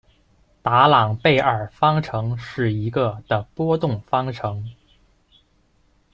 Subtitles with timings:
[0.63, 4.67] 达朗贝尔方程是一个的波动方程。